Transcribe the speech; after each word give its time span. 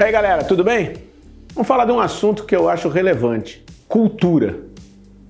E 0.00 0.02
aí 0.02 0.10
galera, 0.10 0.42
tudo 0.42 0.64
bem? 0.64 0.94
Vamos 1.52 1.68
falar 1.68 1.84
de 1.84 1.92
um 1.92 2.00
assunto 2.00 2.46
que 2.46 2.56
eu 2.56 2.70
acho 2.70 2.88
relevante: 2.88 3.62
cultura. 3.86 4.60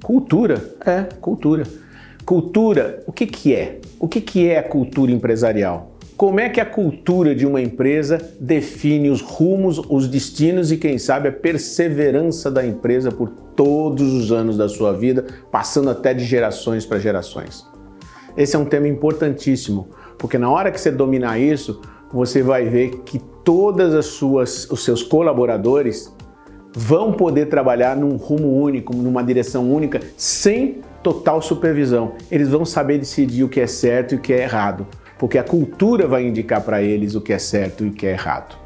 Cultura? 0.00 0.62
É, 0.87 1.08
cultura. 1.21 1.65
Cultura, 2.25 3.02
o 3.04 3.10
que, 3.10 3.26
que 3.26 3.52
é? 3.52 3.80
O 3.98 4.06
que, 4.06 4.20
que 4.20 4.48
é 4.48 4.60
a 4.60 4.62
cultura 4.62 5.10
empresarial? 5.10 5.96
Como 6.17 6.38
é 6.38 6.48
que 6.48 6.60
a 6.60 6.64
cultura 6.64 7.34
de 7.34 7.44
uma 7.44 7.60
empresa 7.60 8.18
define 8.38 9.11
os 9.11 9.20
rumos, 9.20 9.77
os 9.88 10.06
destinos 10.06 10.71
e, 10.71 10.77
quem 10.77 10.98
sabe, 10.98 11.27
a 11.27 11.32
perseverança 11.32 12.48
da 12.48 12.64
empresa 12.64 13.11
por 13.11 13.29
todos 13.57 14.12
os 14.12 14.30
anos 14.30 14.57
da 14.57 14.68
sua 14.68 14.93
vida, 14.93 15.27
passando 15.50 15.91
até 15.91 16.14
de 16.14 16.25
gerações 16.25 16.87
para 16.87 17.00
gerações? 17.00 17.66
Esse 18.37 18.55
é 18.55 18.59
um 18.59 18.64
tema 18.64 18.87
importantíssimo, 18.87 19.89
porque 20.16 20.39
na 20.39 20.48
hora 20.48 20.71
que 20.71 20.80
você 20.80 20.93
dominar 20.93 21.41
isso, 21.41 21.80
você 22.12 22.41
vai 22.41 22.66
ver 22.66 23.00
que 23.00 23.21
todas 23.45 23.95
as 23.95 24.07
suas 24.07 24.70
os 24.70 24.84
seus 24.84 25.02
colaboradores 25.02 26.14
vão 26.75 27.12
poder 27.12 27.46
trabalhar 27.46 27.96
num 27.96 28.17
rumo 28.17 28.62
único, 28.62 28.94
numa 28.94 29.22
direção 29.22 29.72
única, 29.72 30.00
sem 30.17 30.81
total 31.03 31.43
supervisão. 31.43 32.12
Eles 32.30 32.48
vão 32.48 32.64
saber 32.64 32.98
decidir 32.98 33.42
o 33.42 33.48
que 33.48 33.60
é 33.60 33.66
certo 33.66 34.12
e 34.12 34.16
o 34.16 34.20
que 34.20 34.32
é 34.32 34.42
errado 34.42 34.86
porque 35.20 35.36
a 35.36 35.45
cultura 35.45 36.08
vai 36.08 36.26
indicar 36.26 36.62
para 36.62 36.80
eles 36.80 37.14
o 37.14 37.20
que 37.20 37.30
é 37.30 37.38
certo 37.38 37.84
e 37.84 37.88
o 37.88 37.92
que 37.92 38.06
é 38.06 38.12
errado. 38.12 38.56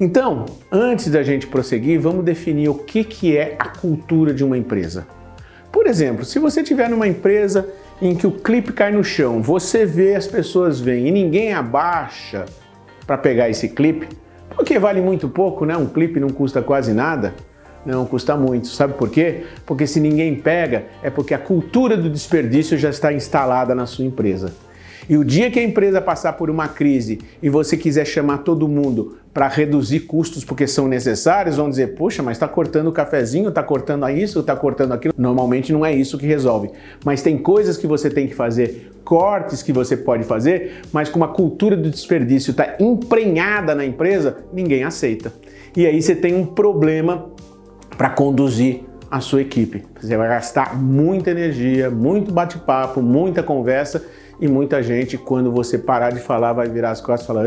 Então, 0.00 0.46
antes 0.72 1.10
da 1.10 1.22
gente 1.22 1.46
prosseguir, 1.46 2.00
vamos 2.00 2.24
definir 2.24 2.70
o 2.70 2.74
que, 2.74 3.04
que 3.04 3.36
é 3.36 3.54
a 3.58 3.68
cultura 3.68 4.32
de 4.32 4.42
uma 4.42 4.56
empresa. 4.56 5.06
Por 5.70 5.86
exemplo, 5.86 6.24
se 6.24 6.38
você 6.38 6.62
estiver 6.62 6.88
numa 6.88 7.06
empresa 7.06 7.68
em 8.00 8.14
que 8.14 8.26
o 8.26 8.32
clipe 8.32 8.72
cai 8.72 8.92
no 8.92 9.04
chão, 9.04 9.42
você 9.42 9.84
vê, 9.84 10.14
as 10.14 10.26
pessoas 10.26 10.80
vêm 10.80 11.06
e 11.06 11.10
ninguém 11.10 11.52
abaixa 11.52 12.46
para 13.06 13.18
pegar 13.18 13.48
esse 13.48 13.68
clipe, 13.68 14.08
porque 14.54 14.78
vale 14.78 15.00
muito 15.00 15.28
pouco, 15.28 15.64
né? 15.64 15.76
Um 15.76 15.86
clipe 15.86 16.20
não 16.20 16.30
custa 16.30 16.62
quase 16.62 16.92
nada. 16.92 17.34
Não, 17.84 18.06
custa 18.06 18.34
muito. 18.36 18.68
Sabe 18.68 18.94
por 18.94 19.10
quê? 19.10 19.44
Porque 19.66 19.86
se 19.86 20.00
ninguém 20.00 20.34
pega, 20.34 20.86
é 21.02 21.10
porque 21.10 21.34
a 21.34 21.38
cultura 21.38 21.96
do 21.96 22.08
desperdício 22.08 22.78
já 22.78 22.88
está 22.88 23.12
instalada 23.12 23.74
na 23.74 23.84
sua 23.84 24.04
empresa. 24.04 24.52
E 25.08 25.16
o 25.16 25.24
dia 25.24 25.50
que 25.50 25.58
a 25.58 25.62
empresa 25.62 26.00
passar 26.00 26.34
por 26.34 26.48
uma 26.50 26.68
crise 26.68 27.20
e 27.42 27.48
você 27.48 27.76
quiser 27.76 28.06
chamar 28.06 28.38
todo 28.38 28.68
mundo 28.68 29.18
para 29.32 29.48
reduzir 29.48 30.00
custos 30.00 30.44
porque 30.44 30.66
são 30.66 30.86
necessários, 30.86 31.56
vão 31.56 31.68
dizer: 31.68 31.94
Poxa, 31.94 32.22
mas 32.22 32.36
está 32.36 32.48
cortando 32.48 32.88
o 32.88 32.92
cafezinho, 32.92 33.48
está 33.48 33.62
cortando 33.62 34.08
isso, 34.08 34.40
está 34.40 34.54
cortando 34.54 34.92
aquilo. 34.92 35.12
Normalmente 35.18 35.72
não 35.72 35.84
é 35.84 35.94
isso 35.94 36.16
que 36.16 36.26
resolve. 36.26 36.70
Mas 37.04 37.22
tem 37.22 37.36
coisas 37.36 37.76
que 37.76 37.86
você 37.86 38.08
tem 38.08 38.26
que 38.26 38.34
fazer, 38.34 38.92
cortes 39.04 39.62
que 39.62 39.72
você 39.72 39.96
pode 39.96 40.24
fazer, 40.24 40.82
mas 40.92 41.08
com 41.08 41.16
uma 41.16 41.28
cultura 41.28 41.76
do 41.76 41.90
desperdício 41.90 42.52
está 42.52 42.76
emprenhada 42.78 43.74
na 43.74 43.84
empresa, 43.84 44.38
ninguém 44.52 44.84
aceita. 44.84 45.32
E 45.76 45.86
aí 45.86 46.00
você 46.00 46.14
tem 46.14 46.34
um 46.34 46.46
problema 46.46 47.26
para 47.98 48.10
conduzir 48.10 48.82
a 49.10 49.20
sua 49.20 49.42
equipe. 49.42 49.84
Você 50.00 50.16
vai 50.16 50.28
gastar 50.28 50.76
muita 50.76 51.30
energia, 51.30 51.90
muito 51.90 52.32
bate-papo, 52.32 53.02
muita 53.02 53.42
conversa 53.42 54.04
e 54.40 54.48
muita 54.48 54.82
gente, 54.82 55.16
quando 55.16 55.50
você 55.50 55.78
parar 55.78 56.10
de 56.10 56.20
falar, 56.20 56.52
vai 56.52 56.68
virar 56.68 56.90
as 56.90 57.00
costas 57.00 57.24
e 57.24 57.26
falar: 57.26 57.44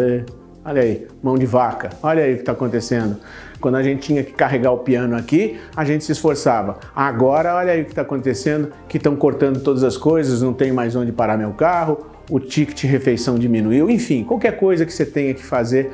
olha 0.66 0.82
aí, 0.82 1.08
mão 1.22 1.38
de 1.38 1.46
vaca, 1.46 1.90
olha 2.02 2.24
aí 2.24 2.34
o 2.34 2.36
que 2.36 2.42
está 2.42 2.52
acontecendo. 2.52 3.18
Quando 3.60 3.76
a 3.76 3.84
gente 3.84 4.02
tinha 4.02 4.24
que 4.24 4.34
carregar 4.34 4.72
o 4.72 4.80
piano 4.80 5.16
aqui, 5.16 5.60
a 5.76 5.84
gente 5.84 6.04
se 6.04 6.12
esforçava. 6.12 6.78
Agora, 6.96 7.56
olha 7.56 7.74
aí 7.74 7.82
o 7.82 7.86
que 7.86 7.92
está 7.92 8.04
acontecendo, 8.04 8.72
que 8.88 8.98
estão 8.98 9.16
cortando 9.16 9.62
todas 9.62 9.84
as 9.84 9.98
coisas, 9.98 10.42
não 10.42 10.54
tem 10.54 10.72
mais 10.72 10.96
onde 10.96 11.12
parar 11.12 11.38
meu 11.38 11.52
carro, 11.54 12.06
o 12.30 12.40
ticket 12.40 12.84
refeição 12.84 13.40
diminuiu, 13.40 13.90
enfim, 13.90 14.24
qualquer 14.24 14.58
coisa 14.58 14.86
que 14.86 14.94
você 14.94 15.06
tenha 15.06 15.34
que 15.34 15.44
fazer, 15.44 15.92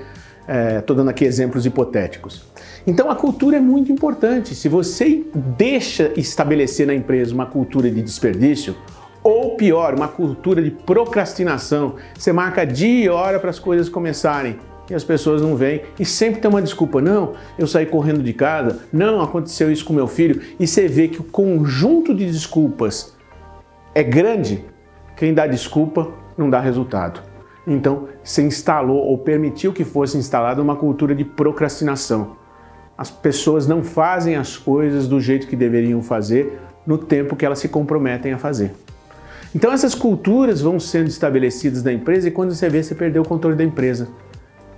estou 0.80 0.95
é, 0.95 0.97
dando 0.97 1.09
aqui 1.09 1.23
exemplos 1.23 1.66
hipotéticos. 1.66 2.44
Então 2.85 3.09
a 3.09 3.16
cultura 3.16 3.57
é 3.57 3.61
muito 3.61 3.91
importante. 3.91 4.53
Se 4.55 4.67
você 4.67 5.23
deixa 5.33 6.11
estabelecer 6.17 6.85
na 6.85 6.94
empresa 6.94 7.33
uma 7.33 7.45
cultura 7.45 7.89
de 7.89 8.02
desperdício, 8.02 8.75
ou 9.23 9.55
pior, 9.55 9.95
uma 9.95 10.07
cultura 10.07 10.61
de 10.61 10.69
procrastinação. 10.69 11.95
Você 12.13 12.34
marca 12.34 12.66
dia 12.66 13.06
e 13.06 13.09
hora 13.09 13.39
para 13.39 13.50
as 13.50 13.59
coisas 13.59 13.88
começarem 13.88 14.57
e 14.89 14.94
as 14.94 15.03
pessoas 15.03 15.41
não 15.41 15.56
vêm 15.56 15.84
e 15.97 16.06
sempre 16.06 16.41
tem 16.41 16.50
uma 16.50 16.61
desculpa. 16.61 17.01
Não, 17.01 17.34
eu 17.57 17.66
saí 17.66 17.85
correndo 17.85 18.22
de 18.22 18.34
casa. 18.34 18.81
Não, 18.91 19.22
aconteceu 19.22 19.72
isso 19.72 19.85
com 19.85 19.94
meu 19.94 20.07
filho. 20.07 20.41
E 20.59 20.67
você 20.67 20.88
vê 20.88 21.07
que 21.07 21.22
o 21.22 21.23
conjunto 21.23 22.13
de 22.13 22.25
desculpas 22.25 23.16
é 23.95 24.03
grande. 24.03 24.66
Quem 25.16 25.34
dá 25.34 25.47
desculpa 25.47 26.11
não 26.38 26.50
dá 26.50 26.59
resultado. 26.59 27.22
Então, 27.66 28.09
você 28.22 28.41
instalou 28.41 28.97
ou 28.97 29.17
permitiu 29.17 29.72
que 29.72 29.85
fosse 29.85 30.17
instalada 30.17 30.61
uma 30.61 30.75
cultura 30.75 31.16
de 31.16 31.23
procrastinação. 31.23 32.35
As 32.97 33.09
pessoas 33.09 33.66
não 33.66 33.81
fazem 33.81 34.35
as 34.35 34.57
coisas 34.57 35.07
do 35.07 35.19
jeito 35.22 35.47
que 35.47 35.55
deveriam 35.55 36.01
fazer 36.01 36.59
no 36.85 36.97
tempo 36.97 37.38
que 37.38 37.45
elas 37.45 37.59
se 37.59 37.69
comprometem 37.69 38.34
a 38.34 38.38
fazer. 38.38 38.73
Então 39.56 39.72
essas 39.72 39.94
culturas 39.94 40.62
vão 40.62 40.80
sendo 40.80 41.08
estabelecidas 41.08 41.84
na 41.84 41.94
empresa 41.94 42.28
e 42.28 42.31
quando 42.31 42.53
você 42.53 42.69
vê, 42.69 42.81
você 42.81 42.96
perdeu 42.96 43.22
o 43.22 43.28
controle 43.28 43.56
da 43.56 43.64
empresa. 43.64 44.08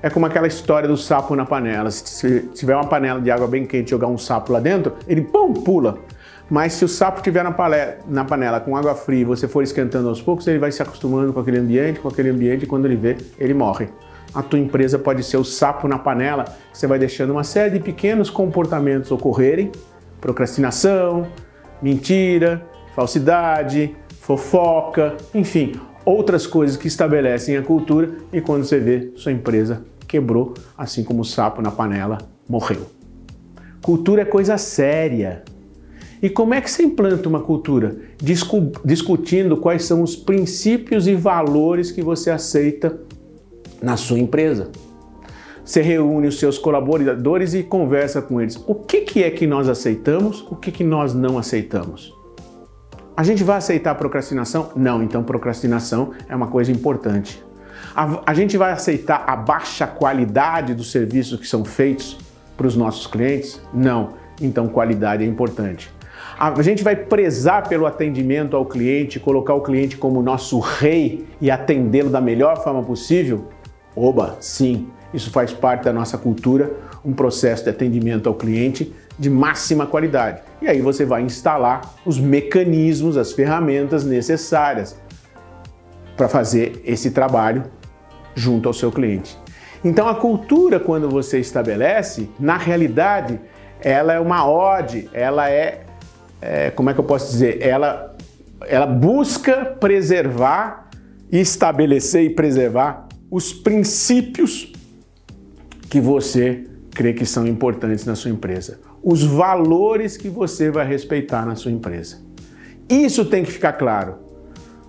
É 0.01 0.09
como 0.09 0.25
aquela 0.25 0.47
história 0.47 0.87
do 0.87 0.97
sapo 0.97 1.35
na 1.35 1.45
panela. 1.45 1.89
Se 1.89 2.41
tiver 2.53 2.75
uma 2.75 2.85
panela 2.85 3.19
de 3.19 3.31
água 3.31 3.47
bem 3.47 3.65
quente 3.65 3.87
e 3.87 3.91
jogar 3.91 4.07
um 4.07 4.17
sapo 4.17 4.51
lá 4.51 4.59
dentro, 4.59 4.93
ele 5.07 5.21
pum, 5.21 5.53
pula. 5.53 5.97
Mas 6.49 6.73
se 6.73 6.85
o 6.85 6.87
sapo 6.87 7.17
estiver 7.17 7.43
na, 7.43 7.55
na, 8.07 8.23
panela 8.23 8.59
com 8.59 8.77
água 8.77 8.93
fria 8.93 9.21
e 9.21 9.25
você 9.25 9.47
for 9.47 9.63
esquentando 9.63 10.07
aos 10.09 10.21
poucos, 10.21 10.45
ele 10.45 10.59
vai 10.59 10.71
se 10.71 10.81
acostumando 10.81 11.33
com 11.33 11.39
aquele 11.39 11.57
ambiente, 11.57 11.99
com 11.99 12.07
aquele 12.07 12.29
ambiente, 12.29 12.65
e 12.65 12.67
quando 12.67 12.85
ele 12.85 12.95
vê, 12.95 13.17
ele 13.39 13.53
morre. 13.53 13.89
A 14.31 14.43
tua 14.43 14.59
empresa 14.59 14.99
pode 14.99 15.23
ser 15.23 15.37
o 15.37 15.43
sapo 15.43 15.87
na 15.87 15.97
panela, 15.97 16.45
você 16.71 16.85
vai 16.85 16.99
deixando 16.99 17.31
uma 17.31 17.43
série 17.43 17.71
de 17.71 17.79
pequenos 17.79 18.29
comportamentos 18.29 19.09
ocorrerem, 19.09 19.71
procrastinação, 20.21 21.25
mentira, 21.81 22.63
falsidade, 22.95 23.95
fofoca, 24.25 25.17
enfim, 25.35 25.73
outras 26.03 26.47
coisas 26.47 26.75
que 26.75 26.87
estabelecem 26.87 27.57
a 27.57 27.61
cultura 27.61 28.09
e 28.33 28.41
quando 28.41 28.63
você 28.63 28.79
vê, 28.79 29.11
sua 29.15 29.31
empresa 29.31 29.85
quebrou, 30.07 30.55
assim 30.75 31.03
como 31.03 31.21
o 31.21 31.25
sapo 31.25 31.61
na 31.61 31.69
panela 31.69 32.17
morreu. 32.49 32.87
Cultura 33.83 34.23
é 34.23 34.25
coisa 34.25 34.57
séria. 34.57 35.43
E 36.23 36.27
como 36.27 36.55
é 36.55 36.61
que 36.61 36.71
você 36.71 36.81
implanta 36.81 37.29
uma 37.29 37.39
cultura? 37.39 37.97
Discu 38.17 38.71
discutindo 38.83 39.57
quais 39.57 39.85
são 39.85 40.01
os 40.01 40.15
princípios 40.15 41.07
e 41.07 41.13
valores 41.13 41.91
que 41.91 42.01
você 42.01 42.31
aceita 42.31 42.99
na 43.79 43.95
sua 43.95 44.17
empresa. 44.17 44.71
Você 45.63 45.83
reúne 45.83 46.25
os 46.25 46.39
seus 46.39 46.57
colaboradores 46.57 47.53
e 47.53 47.61
conversa 47.61 48.23
com 48.23 48.41
eles. 48.41 48.59
O 48.65 48.73
que, 48.73 49.01
que 49.01 49.23
é 49.23 49.29
que 49.29 49.45
nós 49.45 49.69
aceitamos, 49.69 50.41
o 50.49 50.55
que, 50.55 50.71
que 50.71 50.83
nós 50.83 51.13
não 51.13 51.37
aceitamos? 51.37 52.24
A 53.17 53.23
gente 53.23 53.45
vai 53.45 53.57
aceitar 53.57 53.91
a 53.91 53.95
procrastinação? 53.95 54.71
Não, 54.75 55.01
então 55.01 55.23
procrastinação 55.23 56.11
é 56.27 56.35
uma 56.35 56.47
coisa 56.47 56.69
importante. 56.69 57.41
A, 57.95 58.21
a 58.25 58.33
gente 58.33 58.57
vai 58.57 58.73
aceitar 58.73 59.23
a 59.25 59.37
baixa 59.37 59.87
qualidade 59.87 60.73
dos 60.73 60.91
serviços 60.91 61.39
que 61.39 61.47
são 61.47 61.63
feitos 61.63 62.17
para 62.57 62.67
os 62.67 62.75
nossos 62.75 63.07
clientes? 63.07 63.61
Não, 63.73 64.09
então 64.41 64.67
qualidade 64.67 65.23
é 65.23 65.27
importante. 65.27 65.89
A 66.37 66.61
gente 66.61 66.83
vai 66.83 66.93
prezar 66.93 67.69
pelo 67.69 67.85
atendimento 67.85 68.57
ao 68.57 68.65
cliente, 68.65 69.17
colocar 69.17 69.53
o 69.53 69.61
cliente 69.61 69.95
como 69.95 70.21
nosso 70.21 70.59
rei 70.59 71.25
e 71.39 71.49
atendê-lo 71.49 72.09
da 72.09 72.19
melhor 72.19 72.61
forma 72.61 72.83
possível? 72.83 73.47
Oba, 73.95 74.35
sim, 74.41 74.89
isso 75.13 75.31
faz 75.31 75.53
parte 75.53 75.83
da 75.83 75.93
nossa 75.93 76.17
cultura, 76.17 76.71
um 77.03 77.13
processo 77.13 77.63
de 77.63 77.69
atendimento 77.69 78.27
ao 78.27 78.35
cliente 78.35 78.93
de 79.17 79.29
máxima 79.29 79.85
qualidade. 79.85 80.41
E 80.61 80.67
aí 80.67 80.81
você 80.81 81.05
vai 81.05 81.21
instalar 81.21 81.95
os 82.05 82.19
mecanismos, 82.19 83.17
as 83.17 83.31
ferramentas 83.31 84.03
necessárias 84.03 84.97
para 86.17 86.27
fazer 86.27 86.81
esse 86.85 87.11
trabalho 87.11 87.63
junto 88.33 88.67
ao 88.67 88.73
seu 88.73 88.91
cliente. 88.91 89.37
Então 89.83 90.07
a 90.07 90.15
cultura 90.15 90.79
quando 90.79 91.09
você 91.09 91.39
estabelece, 91.39 92.29
na 92.39 92.57
realidade, 92.57 93.39
ela 93.79 94.13
é 94.13 94.19
uma 94.19 94.49
ode, 94.49 95.09
ela 95.13 95.49
é, 95.49 95.85
é 96.41 96.71
como 96.71 96.89
é 96.89 96.93
que 96.93 96.99
eu 96.99 97.03
posso 97.03 97.31
dizer, 97.31 97.61
ela 97.61 98.15
ela 98.67 98.85
busca 98.85 99.65
preservar, 99.65 100.89
estabelecer 101.31 102.23
e 102.23 102.29
preservar 102.29 103.07
os 103.29 103.53
princípios 103.53 104.71
que 105.95 106.01
você 106.01 106.65
crê 106.91 107.13
que 107.13 107.25
são 107.25 107.47
importantes 107.47 108.05
na 108.05 108.15
sua 108.15 108.29
empresa 108.29 108.81
os 109.01 109.23
valores 109.23 110.17
que 110.17 110.27
você 110.27 110.69
vai 110.69 110.85
respeitar 110.85 111.45
na 111.45 111.55
sua 111.55 111.71
empresa. 111.71 112.17
Isso 112.89 113.23
tem 113.23 113.45
que 113.45 113.51
ficar 113.51 113.71
claro. 113.73 114.15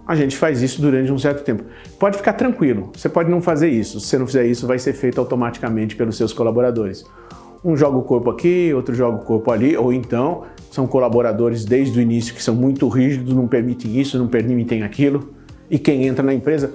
A 0.05 0.17
gente 0.17 0.37
faz 0.37 0.63
isso 0.63 0.81
durante 0.83 1.13
um 1.13 1.19
certo 1.19 1.45
tempo. 1.45 1.63
Pode 1.97 2.17
ficar 2.17 2.33
tranquilo, 2.33 2.91
você 2.93 3.09
pode 3.09 3.31
não 3.31 3.41
fazer 3.41 3.69
isso. 3.69 4.01
Se 4.01 4.09
você 4.09 4.19
não 4.19 4.27
fizer 4.27 4.47
isso, 4.47 4.67
vai 4.67 4.81
ser 4.81 4.95
feito 4.95 5.21
automaticamente 5.21 5.95
pelos 5.95 6.17
seus 6.17 6.33
colaboradores. 6.33 7.05
Um 7.65 7.77
joga 7.77 7.99
o 7.99 8.03
corpo 8.03 8.29
aqui, 8.29 8.73
outro 8.75 8.93
joga 8.93 9.19
o 9.19 9.25
corpo 9.25 9.53
ali, 9.53 9.77
ou 9.77 9.93
então 9.93 10.43
são 10.73 10.89
colaboradores 10.89 11.65
desde 11.65 11.97
o 12.01 12.03
início 12.03 12.35
que 12.35 12.43
são 12.43 12.57
muito 12.57 12.89
rígidos, 12.89 13.33
não 13.33 13.47
permitem 13.47 14.01
isso, 14.01 14.19
não 14.19 14.27
permitem 14.27 14.83
aquilo. 14.83 15.33
E 15.71 15.79
quem 15.79 16.05
entra 16.05 16.25
na 16.25 16.35
empresa, 16.35 16.73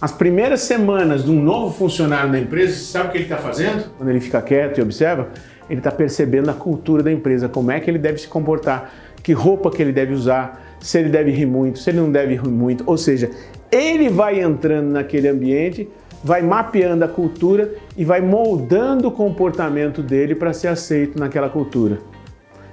As 0.00 0.12
primeiras 0.12 0.60
semanas 0.60 1.24
de 1.24 1.30
um 1.30 1.40
novo 1.40 1.74
funcionário 1.74 2.30
da 2.30 2.38
empresa, 2.38 2.74
sabe 2.74 3.08
o 3.08 3.12
que 3.12 3.18
ele 3.18 3.24
está 3.24 3.38
fazendo? 3.38 3.90
Quando 3.96 4.08
ele 4.10 4.20
fica 4.20 4.42
quieto 4.42 4.78
e 4.78 4.82
observa, 4.82 5.28
ele 5.70 5.80
está 5.80 5.90
percebendo 5.90 6.50
a 6.50 6.54
cultura 6.54 7.02
da 7.02 7.10
empresa, 7.10 7.48
como 7.48 7.70
é 7.70 7.80
que 7.80 7.90
ele 7.90 7.98
deve 7.98 8.18
se 8.18 8.28
comportar, 8.28 8.92
que 9.22 9.32
roupa 9.32 9.70
que 9.70 9.80
ele 9.80 9.92
deve 9.92 10.12
usar, 10.12 10.76
se 10.80 10.98
ele 10.98 11.08
deve 11.08 11.30
rir 11.30 11.46
muito, 11.46 11.78
se 11.78 11.90
ele 11.90 12.00
não 12.00 12.12
deve 12.12 12.34
rir 12.34 12.48
muito. 12.48 12.84
Ou 12.86 12.98
seja, 12.98 13.30
ele 13.72 14.10
vai 14.10 14.40
entrando 14.40 14.90
naquele 14.90 15.28
ambiente, 15.28 15.88
vai 16.22 16.42
mapeando 16.42 17.04
a 17.04 17.08
cultura 17.08 17.74
e 17.96 18.04
vai 18.04 18.20
moldando 18.20 19.08
o 19.08 19.10
comportamento 19.10 20.02
dele 20.02 20.34
para 20.34 20.52
ser 20.52 20.68
aceito 20.68 21.18
naquela 21.18 21.48
cultura. 21.48 21.98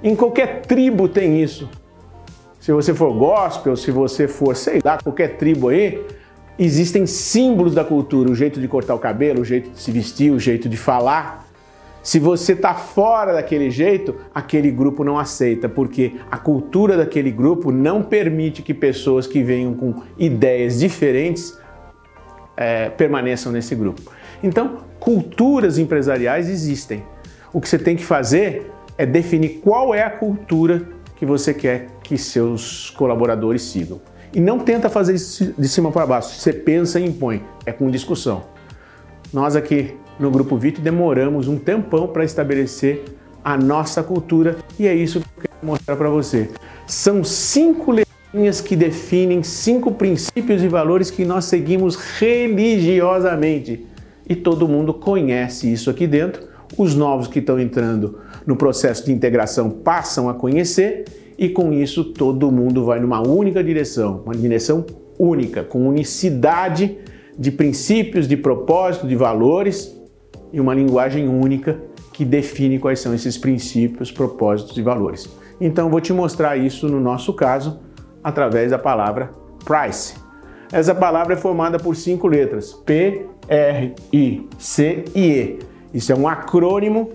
Em 0.02 0.14
qualquer 0.14 0.62
tribo 0.62 1.08
tem 1.08 1.42
isso. 1.42 1.68
Se 2.60 2.72
você 2.72 2.92
for 2.92 3.12
gospel, 3.14 3.76
se 3.76 3.90
você 3.90 4.28
for, 4.28 4.54
sei 4.54 4.80
lá, 4.84 4.98
qualquer 5.02 5.36
tribo 5.36 5.68
aí, 5.68 6.04
existem 6.58 7.06
símbolos 7.06 7.74
da 7.74 7.84
cultura, 7.84 8.30
o 8.30 8.34
jeito 8.34 8.60
de 8.60 8.68
cortar 8.68 8.94
o 8.94 8.98
cabelo, 8.98 9.40
o 9.40 9.44
jeito 9.44 9.70
de 9.70 9.80
se 9.80 9.90
vestir, 9.90 10.30
o 10.30 10.38
jeito 10.38 10.68
de 10.68 10.76
falar. 10.76 11.48
Se 12.02 12.18
você 12.18 12.52
está 12.52 12.74
fora 12.74 13.32
daquele 13.32 13.70
jeito, 13.70 14.16
aquele 14.34 14.70
grupo 14.70 15.04
não 15.04 15.18
aceita, 15.18 15.68
porque 15.68 16.14
a 16.30 16.36
cultura 16.36 16.96
daquele 16.96 17.30
grupo 17.30 17.70
não 17.70 18.02
permite 18.02 18.60
que 18.60 18.74
pessoas 18.74 19.26
que 19.26 19.42
venham 19.42 19.74
com 19.74 20.02
ideias 20.18 20.80
diferentes 20.80 21.56
é, 22.56 22.90
permaneçam 22.90 23.52
nesse 23.52 23.74
grupo. 23.74 24.02
Então, 24.42 24.78
culturas 24.98 25.78
empresariais 25.78 26.48
existem. 26.48 27.04
O 27.52 27.60
que 27.60 27.68
você 27.68 27.78
tem 27.78 27.94
que 27.94 28.04
fazer 28.04 28.70
é 28.98 29.06
definir 29.06 29.60
qual 29.62 29.94
é 29.94 30.02
a 30.02 30.10
cultura 30.10 30.82
que 31.16 31.24
você 31.24 31.54
quer 31.54 31.86
que 32.02 32.18
seus 32.18 32.90
colaboradores 32.90 33.62
sigam. 33.62 34.00
E 34.34 34.40
não 34.40 34.58
tenta 34.58 34.88
fazer 34.88 35.14
isso 35.14 35.54
de 35.58 35.68
cima 35.68 35.92
para 35.92 36.06
baixo. 36.06 36.38
Você 36.38 36.52
pensa 36.52 36.98
e 36.98 37.04
impõe. 37.04 37.42
É 37.66 37.72
com 37.72 37.90
discussão. 37.90 38.44
Nós 39.32 39.54
aqui 39.56 39.94
no 40.18 40.30
Grupo 40.30 40.56
VIT 40.56 40.80
demoramos 40.80 41.48
um 41.48 41.58
tempão 41.58 42.06
para 42.06 42.24
estabelecer 42.24 43.04
a 43.44 43.56
nossa 43.56 44.02
cultura 44.02 44.56
e 44.78 44.86
é 44.86 44.94
isso 44.94 45.20
que 45.20 45.26
eu 45.26 45.42
quero 45.42 45.66
mostrar 45.66 45.96
para 45.96 46.08
você. 46.08 46.48
São 46.86 47.24
cinco 47.24 47.92
letrinhas 47.92 48.60
que 48.60 48.76
definem 48.76 49.42
cinco 49.42 49.92
princípios 49.92 50.62
e 50.62 50.68
valores 50.68 51.10
que 51.10 51.24
nós 51.24 51.46
seguimos 51.46 51.96
religiosamente. 51.96 53.86
E 54.28 54.36
todo 54.36 54.68
mundo 54.68 54.94
conhece 54.94 55.70
isso 55.70 55.90
aqui 55.90 56.06
dentro. 56.06 56.48
Os 56.78 56.94
novos 56.94 57.26
que 57.26 57.40
estão 57.40 57.60
entrando 57.60 58.20
no 58.46 58.56
processo 58.56 59.04
de 59.04 59.12
integração 59.12 59.68
passam 59.68 60.28
a 60.28 60.34
conhecer 60.34 61.04
e 61.42 61.48
com 61.48 61.72
isso 61.72 62.04
todo 62.04 62.52
mundo 62.52 62.84
vai 62.84 63.00
numa 63.00 63.20
única 63.20 63.64
direção, 63.64 64.22
uma 64.24 64.32
direção 64.32 64.86
única, 65.18 65.64
com 65.64 65.88
unicidade 65.88 66.98
de 67.36 67.50
princípios, 67.50 68.28
de 68.28 68.36
propósito, 68.36 69.08
de 69.08 69.16
valores 69.16 70.00
e 70.52 70.60
uma 70.60 70.72
linguagem 70.72 71.28
única 71.28 71.80
que 72.12 72.24
define 72.24 72.78
quais 72.78 73.00
são 73.00 73.12
esses 73.12 73.36
princípios, 73.36 74.12
propósitos 74.12 74.78
e 74.78 74.82
valores. 74.82 75.28
Então 75.60 75.90
vou 75.90 76.00
te 76.00 76.12
mostrar 76.12 76.56
isso 76.56 76.88
no 76.88 77.00
nosso 77.00 77.32
caso 77.32 77.80
através 78.22 78.70
da 78.70 78.78
palavra 78.78 79.32
price. 79.64 80.14
Essa 80.70 80.94
palavra 80.94 81.34
é 81.34 81.36
formada 81.36 81.76
por 81.76 81.96
cinco 81.96 82.28
letras: 82.28 82.72
P, 82.72 83.26
R, 83.48 83.94
I, 84.12 84.46
C 84.58 85.04
e 85.12 85.26
E. 85.26 85.58
Isso 85.92 86.12
é 86.12 86.14
um 86.14 86.28
acrônimo 86.28 87.10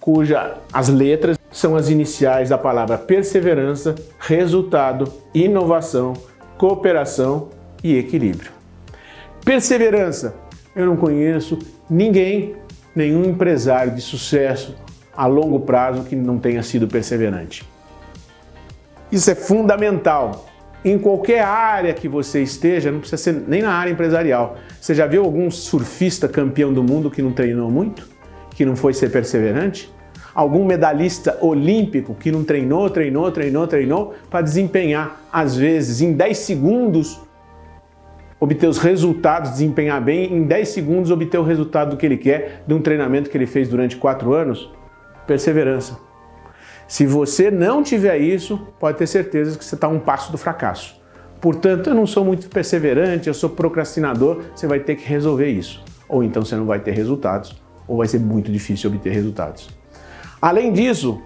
cuja 0.00 0.56
as 0.72 0.88
letras 0.88 1.37
são 1.50 1.76
as 1.76 1.88
iniciais 1.88 2.50
da 2.50 2.58
palavra 2.58 2.98
perseverança, 2.98 3.94
resultado, 4.18 5.12
inovação, 5.34 6.14
cooperação 6.56 7.48
e 7.82 7.96
equilíbrio. 7.96 8.50
Perseverança. 9.44 10.34
Eu 10.76 10.86
não 10.86 10.96
conheço 10.96 11.58
ninguém 11.88 12.56
nenhum 12.94 13.24
empresário 13.24 13.94
de 13.94 14.00
sucesso 14.00 14.76
a 15.16 15.26
longo 15.26 15.60
prazo 15.60 16.04
que 16.04 16.14
não 16.14 16.38
tenha 16.38 16.62
sido 16.62 16.86
perseverante. 16.86 17.66
Isso 19.10 19.30
é 19.30 19.34
fundamental. 19.34 20.46
Em 20.84 20.98
qualquer 20.98 21.42
área 21.42 21.92
que 21.92 22.08
você 22.08 22.42
esteja, 22.42 22.92
não 22.92 23.00
precisa 23.00 23.20
ser 23.20 23.32
nem 23.48 23.62
na 23.62 23.72
área 23.72 23.90
empresarial. 23.90 24.56
Você 24.80 24.94
já 24.94 25.06
viu 25.06 25.24
algum 25.24 25.50
surfista 25.50 26.28
campeão 26.28 26.72
do 26.72 26.84
mundo 26.84 27.10
que 27.10 27.20
não 27.20 27.32
treinou 27.32 27.70
muito? 27.70 28.08
Que 28.54 28.64
não 28.64 28.76
foi 28.76 28.94
ser 28.94 29.10
perseverante? 29.10 29.92
Algum 30.38 30.64
medalhista 30.64 31.36
olímpico 31.40 32.14
que 32.14 32.30
não 32.30 32.44
treinou, 32.44 32.88
treinou, 32.88 33.28
treinou, 33.32 33.66
treinou 33.66 34.14
para 34.30 34.40
desempenhar, 34.40 35.20
às 35.32 35.56
vezes, 35.56 36.00
em 36.00 36.12
10 36.12 36.38
segundos, 36.38 37.20
obter 38.38 38.68
os 38.68 38.78
resultados, 38.78 39.50
desempenhar 39.50 40.00
bem, 40.00 40.32
em 40.32 40.44
10 40.44 40.68
segundos 40.68 41.10
obter 41.10 41.38
o 41.38 41.42
resultado 41.42 41.90
do 41.90 41.96
que 41.96 42.06
ele 42.06 42.16
quer 42.16 42.62
de 42.64 42.72
um 42.72 42.80
treinamento 42.80 43.28
que 43.30 43.36
ele 43.36 43.46
fez 43.46 43.68
durante 43.68 43.96
4 43.96 44.32
anos? 44.32 44.70
Perseverança. 45.26 45.98
Se 46.86 47.04
você 47.04 47.50
não 47.50 47.82
tiver 47.82 48.18
isso, 48.18 48.64
pode 48.78 48.96
ter 48.96 49.08
certeza 49.08 49.58
que 49.58 49.64
você 49.64 49.74
está 49.74 49.88
um 49.88 49.98
passo 49.98 50.30
do 50.30 50.38
fracasso. 50.38 51.02
Portanto, 51.40 51.90
eu 51.90 51.96
não 51.96 52.06
sou 52.06 52.24
muito 52.24 52.48
perseverante, 52.48 53.26
eu 53.26 53.34
sou 53.34 53.50
procrastinador, 53.50 54.44
você 54.54 54.68
vai 54.68 54.78
ter 54.78 54.94
que 54.94 55.04
resolver 55.04 55.48
isso. 55.48 55.82
Ou 56.08 56.22
então 56.22 56.44
você 56.44 56.54
não 56.54 56.64
vai 56.64 56.78
ter 56.78 56.92
resultados, 56.92 57.60
ou 57.88 57.96
vai 57.96 58.06
ser 58.06 58.20
muito 58.20 58.52
difícil 58.52 58.88
obter 58.88 59.12
resultados. 59.12 59.77
Além 60.40 60.72
disso, 60.72 61.20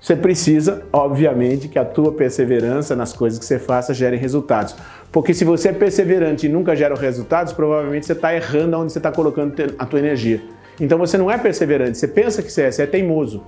você 0.00 0.14
precisa, 0.14 0.84
obviamente, 0.92 1.66
que 1.66 1.78
a 1.78 1.84
tua 1.84 2.12
perseverança 2.12 2.94
nas 2.94 3.12
coisas 3.12 3.38
que 3.38 3.44
você 3.44 3.58
faça 3.58 3.92
gere 3.92 4.16
resultados. 4.16 4.76
Porque 5.10 5.34
se 5.34 5.44
você 5.44 5.70
é 5.70 5.72
perseverante 5.72 6.46
e 6.46 6.48
nunca 6.48 6.76
gera 6.76 6.94
resultados, 6.94 7.52
provavelmente 7.52 8.06
você 8.06 8.12
está 8.12 8.34
errando 8.34 8.78
onde 8.78 8.92
você 8.92 8.98
está 8.98 9.10
colocando 9.10 9.54
a 9.76 9.84
tua 9.84 9.98
energia. 9.98 10.40
Então 10.80 10.96
você 10.96 11.18
não 11.18 11.28
é 11.28 11.36
perseverante, 11.36 11.98
você 11.98 12.06
pensa 12.06 12.42
que 12.42 12.52
você 12.52 12.62
é, 12.62 12.70
você 12.70 12.82
é 12.82 12.86
teimoso. 12.86 13.42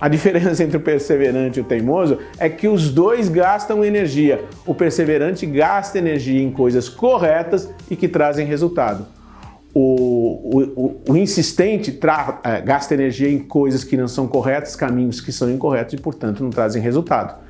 A 0.00 0.08
diferença 0.08 0.64
entre 0.64 0.76
o 0.76 0.80
perseverante 0.80 1.60
e 1.60 1.62
o 1.62 1.64
teimoso 1.64 2.18
é 2.36 2.48
que 2.48 2.66
os 2.66 2.90
dois 2.90 3.28
gastam 3.28 3.84
energia. 3.84 4.44
O 4.66 4.74
perseverante 4.74 5.46
gasta 5.46 5.98
energia 5.98 6.42
em 6.42 6.50
coisas 6.50 6.88
corretas 6.88 7.72
e 7.88 7.94
que 7.94 8.08
trazem 8.08 8.44
resultado. 8.44 9.06
O, 9.76 10.60
o, 10.76 11.12
o 11.12 11.16
insistente 11.16 11.90
tra, 11.90 12.40
é, 12.44 12.60
gasta 12.60 12.94
energia 12.94 13.28
em 13.28 13.40
coisas 13.40 13.82
que 13.82 13.96
não 13.96 14.06
são 14.06 14.28
corretas, 14.28 14.76
caminhos 14.76 15.20
que 15.20 15.32
são 15.32 15.50
incorretos 15.50 15.94
e, 15.94 15.96
portanto, 15.96 16.44
não 16.44 16.50
trazem 16.50 16.80
resultado. 16.80 17.42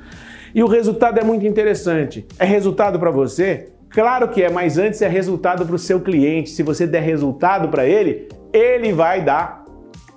E 0.53 0.63
o 0.63 0.67
resultado 0.67 1.19
é 1.19 1.23
muito 1.23 1.45
interessante. 1.45 2.25
É 2.39 2.45
resultado 2.45 2.97
para 2.97 3.11
você? 3.11 3.69
Claro 3.89 4.29
que 4.29 4.41
é, 4.41 4.49
mas 4.49 4.77
antes 4.77 5.01
é 5.01 5.07
resultado 5.07 5.65
para 5.65 5.75
o 5.75 5.79
seu 5.79 5.99
cliente. 5.99 6.49
Se 6.49 6.63
você 6.63 6.87
der 6.87 7.01
resultado 7.01 7.69
para 7.69 7.85
ele, 7.85 8.27
ele 8.51 8.91
vai 8.91 9.23
dar 9.23 9.63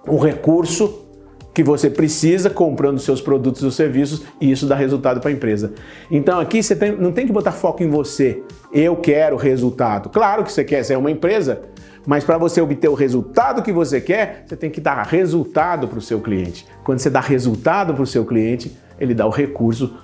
o 0.07 0.17
recurso 0.17 1.07
que 1.53 1.63
você 1.65 1.91
precisa 1.91 2.49
comprando 2.49 3.01
seus 3.01 3.21
produtos 3.21 3.65
ou 3.65 3.71
serviços 3.73 4.23
e 4.41 4.49
isso 4.49 4.65
dá 4.65 4.77
resultado 4.77 5.21
para 5.21 5.29
a 5.29 5.33
empresa. 5.33 5.73
Então 6.09 6.39
aqui 6.39 6.63
você 6.63 6.77
tem, 6.77 6.93
não 6.93 7.11
tem 7.11 7.27
que 7.27 7.33
botar 7.33 7.51
foco 7.51 7.83
em 7.83 7.89
você. 7.89 8.41
Eu 8.73 8.95
quero 8.95 9.37
resultado. 9.37 10.09
Claro 10.09 10.45
que 10.45 10.53
você 10.53 10.63
quer, 10.63 10.85
você 10.85 10.95
é 10.95 10.99
uma 10.99 11.11
empresa, 11.11 11.63
mas 12.09 12.25
para 12.25 12.39
você 12.39 12.59
obter 12.59 12.89
o 12.89 12.95
resultado 12.95 13.63
que 13.63 13.71
você 13.71 14.01
quer, 14.01 14.45
você 14.47 14.57
tem 14.57 14.71
que 14.71 14.81
dar 14.81 15.03
resultado 15.03 15.87
para 15.87 15.99
o 15.99 16.01
seu 16.01 16.23
cliente. 16.23 16.67
Quando 16.83 17.01
você 17.01 17.11
dá 17.11 17.21
resultado 17.21 17.93
para 17.93 18.03
o 18.03 18.07
seu 18.07 18.25
cliente, 18.25 18.75
ele 18.99 19.13
dá 19.13 19.27
o 19.27 19.31
recurso 19.31 19.95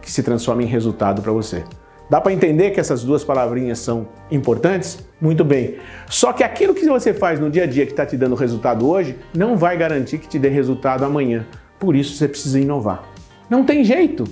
que 0.00 0.08
se 0.08 0.22
transforma 0.22 0.62
em 0.62 0.66
resultado 0.66 1.20
para 1.22 1.32
você. 1.32 1.64
Dá 2.08 2.20
para 2.20 2.32
entender 2.32 2.70
que 2.70 2.78
essas 2.78 3.02
duas 3.02 3.24
palavrinhas 3.24 3.80
são 3.80 4.06
importantes? 4.30 5.04
Muito 5.20 5.44
bem. 5.44 5.78
Só 6.06 6.32
que 6.32 6.44
aquilo 6.44 6.72
que 6.72 6.86
você 6.86 7.12
faz 7.12 7.40
no 7.40 7.50
dia 7.50 7.64
a 7.64 7.66
dia 7.66 7.84
que 7.84 7.90
está 7.90 8.06
te 8.06 8.16
dando 8.16 8.36
resultado 8.36 8.88
hoje 8.88 9.18
não 9.34 9.56
vai 9.56 9.76
garantir 9.76 10.18
que 10.18 10.28
te 10.28 10.38
dê 10.38 10.50
resultado 10.50 11.04
amanhã. 11.04 11.44
Por 11.80 11.96
isso 11.96 12.14
você 12.14 12.28
precisa 12.28 12.60
inovar. 12.60 13.02
Não 13.50 13.64
tem 13.64 13.82
jeito. 13.82 14.22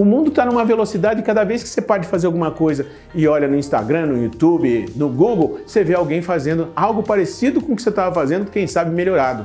O 0.00 0.04
mundo 0.06 0.30
está 0.30 0.46
numa 0.46 0.64
velocidade 0.64 1.20
cada 1.20 1.44
vez 1.44 1.62
que 1.62 1.68
você 1.68 1.82
pode 1.82 2.06
fazer 2.08 2.26
alguma 2.26 2.50
coisa 2.50 2.86
e 3.14 3.28
olha 3.28 3.46
no 3.46 3.54
Instagram, 3.54 4.06
no 4.06 4.22
YouTube, 4.22 4.86
no 4.96 5.10
Google, 5.10 5.60
você 5.66 5.84
vê 5.84 5.94
alguém 5.94 6.22
fazendo 6.22 6.68
algo 6.74 7.02
parecido 7.02 7.60
com 7.60 7.74
o 7.74 7.76
que 7.76 7.82
você 7.82 7.90
estava 7.90 8.14
fazendo, 8.14 8.50
quem 8.50 8.66
sabe 8.66 8.92
melhorado. 8.92 9.44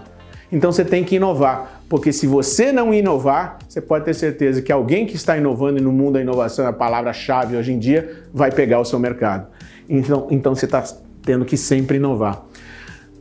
Então 0.50 0.72
você 0.72 0.86
tem 0.86 1.04
que 1.04 1.18
inovar, 1.18 1.82
porque 1.90 2.14
se 2.14 2.26
você 2.26 2.72
não 2.72 2.94
inovar, 2.94 3.58
você 3.68 3.82
pode 3.82 4.06
ter 4.06 4.14
certeza 4.14 4.62
que 4.62 4.72
alguém 4.72 5.06
que 5.06 5.18
está 5.18 5.38
inovando 5.38 5.78
e 5.78 5.82
no 5.82 5.92
mundo 5.92 6.14
da 6.14 6.22
inovação 6.22 6.64
é 6.64 6.70
a 6.70 6.74
palavra-chave 6.74 7.58
hoje 7.58 7.74
em 7.74 7.78
dia, 7.78 8.24
vai 8.34 8.50
pegar 8.50 8.80
o 8.80 8.86
seu 8.86 8.98
mercado. 8.98 9.48
Então, 9.90 10.28
então 10.32 10.56
você 10.56 10.64
está 10.64 10.82
tendo 11.22 11.44
que 11.44 11.58
sempre 11.58 11.98
inovar. 11.98 12.46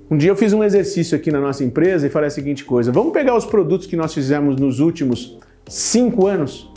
Um 0.09 0.17
dia 0.17 0.31
eu 0.31 0.37
fiz 0.37 0.53
um 0.53 0.63
exercício 0.63 1.17
aqui 1.17 1.33
na 1.33 1.41
nossa 1.41 1.65
empresa 1.65 2.07
e 2.07 2.11
falei 2.11 2.29
a 2.29 2.31
seguinte 2.31 2.65
coisa: 2.65 2.93
vamos 2.93 3.13
pegar 3.13 3.37
os 3.37 3.45
produtos 3.45 3.89
que 3.89 3.97
nós 3.97 4.15
fizemos 4.15 4.55
nos 4.55 4.79
últimos 4.79 5.37
cinco 5.67 6.29
anos, 6.29 6.73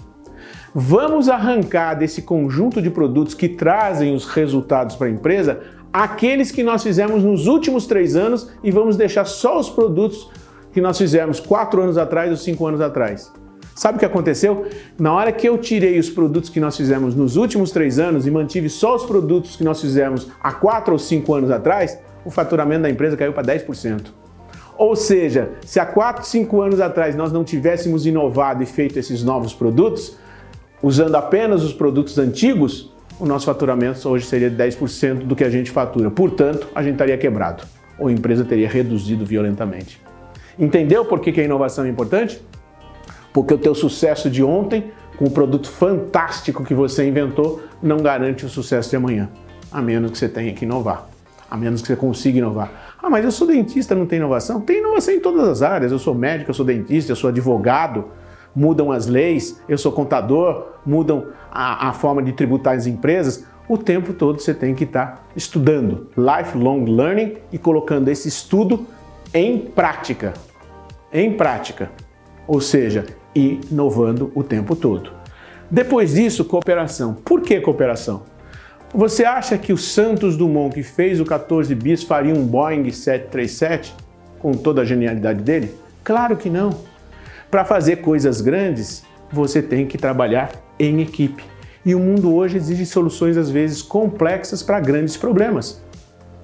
vamos 0.79 1.27
arrancar 1.27 1.95
desse 1.95 2.21
conjunto 2.21 2.79
de 2.83 2.91
produtos 2.91 3.33
que 3.33 3.49
trazem 3.49 4.13
os 4.13 4.25
resultados 4.25 4.95
para 4.95 5.07
a 5.07 5.09
empresa 5.09 5.59
aqueles 5.91 6.51
que 6.51 6.61
nós 6.61 6.83
fizemos 6.83 7.23
nos 7.23 7.47
últimos 7.47 7.87
três 7.87 8.15
anos 8.15 8.51
e 8.63 8.69
vamos 8.69 8.95
deixar 8.95 9.25
só 9.25 9.59
os 9.59 9.71
produtos 9.71 10.29
que 10.71 10.79
nós 10.79 10.95
fizemos 10.95 11.39
quatro 11.39 11.81
anos 11.81 11.97
atrás 11.97 12.29
ou 12.29 12.37
cinco 12.37 12.67
anos 12.67 12.79
atrás. 12.79 13.33
Sabe 13.73 13.95
o 13.95 13.99
que 13.99 14.05
aconteceu? 14.05 14.67
Na 14.99 15.11
hora 15.15 15.31
que 15.31 15.49
eu 15.49 15.57
tirei 15.57 15.97
os 15.97 16.11
produtos 16.11 16.47
que 16.47 16.59
nós 16.59 16.77
fizemos 16.77 17.15
nos 17.15 17.37
últimos 17.37 17.71
três 17.71 17.97
anos 17.97 18.27
e 18.27 18.31
mantive 18.31 18.69
só 18.69 18.95
os 18.95 19.03
produtos 19.03 19.55
que 19.55 19.63
nós 19.63 19.81
fizemos 19.81 20.27
há 20.39 20.51
quatro 20.51 20.93
ou 20.93 20.99
cinco 20.99 21.33
anos 21.33 21.49
atrás, 21.49 21.97
o 22.23 22.29
faturamento 22.29 22.83
da 22.83 22.89
empresa 22.91 23.17
caiu 23.17 23.33
para 23.33 23.47
10%. 23.47 24.09
Ou 24.77 24.95
seja, 24.95 25.53
se 25.65 25.79
há 25.79 25.87
4, 25.87 26.23
5 26.23 26.61
anos 26.61 26.79
atrás 26.79 27.15
nós 27.15 27.31
não 27.31 27.43
tivéssemos 27.43 28.05
inovado 28.05 28.61
e 28.61 28.65
feito 28.67 28.99
esses 28.99 29.23
novos 29.23 29.51
produtos, 29.51 30.15
usando 30.81 31.15
apenas 31.15 31.63
os 31.63 31.73
produtos 31.73 32.17
antigos, 32.17 32.91
o 33.19 33.25
nosso 33.25 33.45
faturamento 33.45 34.07
hoje 34.07 34.25
seria 34.25 34.49
de 34.49 34.55
10% 34.55 35.25
do 35.25 35.35
que 35.35 35.43
a 35.43 35.49
gente 35.49 35.71
fatura. 35.71 36.11
Portanto, 36.11 36.67
a 36.75 36.83
gente 36.83 36.93
estaria 36.93 37.17
quebrado, 37.17 37.63
ou 37.97 38.07
a 38.07 38.11
empresa 38.11 38.45
teria 38.45 38.69
reduzido 38.69 39.25
violentamente. 39.25 40.01
Entendeu 40.57 41.05
por 41.05 41.19
que 41.19 41.39
a 41.39 41.43
inovação 41.43 41.85
é 41.85 41.89
importante? 41.89 42.41
Porque 43.33 43.53
o 43.53 43.57
teu 43.57 43.75
sucesso 43.75 44.29
de 44.29 44.43
ontem, 44.43 44.91
com 45.17 45.25
o 45.25 45.31
produto 45.31 45.69
fantástico 45.69 46.63
que 46.63 46.73
você 46.73 47.07
inventou, 47.07 47.61
não 47.81 47.97
garante 47.97 48.45
o 48.45 48.49
sucesso 48.49 48.89
de 48.89 48.95
amanhã, 48.95 49.29
a 49.71 49.81
menos 49.81 50.11
que 50.11 50.17
você 50.17 50.29
tenha 50.29 50.53
que 50.53 50.65
inovar, 50.65 51.07
a 51.49 51.57
menos 51.57 51.81
que 51.81 51.87
você 51.87 51.95
consiga 51.95 52.39
inovar. 52.39 52.95
Ah, 53.01 53.09
mas 53.09 53.23
eu 53.23 53.31
sou 53.31 53.47
dentista, 53.47 53.93
não 53.93 54.05
tem 54.05 54.17
inovação? 54.17 54.61
Tem 54.61 54.79
inovação 54.79 55.13
em 55.13 55.19
todas 55.19 55.47
as 55.47 55.61
áreas. 55.61 55.91
Eu 55.91 55.99
sou 55.99 56.15
médico, 56.15 56.49
eu 56.49 56.53
sou 56.55 56.65
dentista, 56.65 57.11
eu 57.11 57.15
sou 57.15 57.29
advogado, 57.29 58.05
mudam 58.57 58.91
as 58.91 59.05
leis, 59.05 59.61
eu 59.69 59.77
sou 59.77 59.91
contador, 59.91 60.69
mudam 60.83 61.27
a, 61.51 61.89
a 61.89 61.93
forma 61.93 62.23
de 62.23 62.31
tributar 62.31 62.75
as 62.75 62.87
empresas. 62.87 63.45
O 63.69 63.77
tempo 63.77 64.13
todo 64.13 64.39
você 64.39 64.51
tem 64.51 64.73
que 64.73 64.83
estar 64.83 65.05
tá 65.05 65.23
estudando, 65.35 66.07
lifelong 66.17 66.85
learning 66.85 67.35
e 67.51 67.59
colocando 67.59 68.07
esse 68.07 68.27
estudo 68.27 68.87
em 69.31 69.59
prática. 69.59 70.33
Em 71.13 71.33
prática. 71.33 71.91
Ou 72.47 72.59
seja, 72.59 73.05
inovando 73.35 74.31
o 74.33 74.43
tempo 74.43 74.75
todo. 74.75 75.11
Depois 75.69 76.15
disso, 76.15 76.43
cooperação. 76.43 77.13
Por 77.13 77.41
que 77.41 77.61
cooperação? 77.61 78.23
Você 78.91 79.23
acha 79.23 79.55
que 79.57 79.71
o 79.71 79.77
Santos 79.77 80.35
Dumont, 80.35 80.73
que 80.73 80.81
fez 80.81 81.19
o 81.19 81.25
14 81.25 81.75
bis, 81.75 82.01
faria 82.01 82.33
um 82.33 82.43
Boeing 82.43 82.89
737 82.89 83.93
com 84.39 84.53
toda 84.53 84.81
a 84.81 84.85
genialidade 84.85 85.43
dele? 85.43 85.75
Claro 86.03 86.37
que 86.37 86.49
não. 86.49 86.96
Para 87.49 87.63
fazer 87.63 87.97
coisas 87.97 88.41
grandes, 88.41 89.03
você 89.31 89.61
tem 89.61 89.85
que 89.85 89.97
trabalhar 89.97 90.51
em 90.77 91.01
equipe. 91.01 91.43
E 91.85 91.95
o 91.95 91.99
mundo 91.99 92.35
hoje 92.35 92.57
exige 92.57 92.85
soluções 92.85 93.37
às 93.37 93.49
vezes 93.49 93.81
complexas 93.81 94.61
para 94.61 94.79
grandes 94.81 95.15
problemas. 95.15 95.81